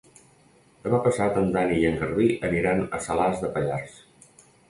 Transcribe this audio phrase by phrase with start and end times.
[0.85, 3.97] Demà passat en Dan i en Garbí aniran a Salàs de Pallars.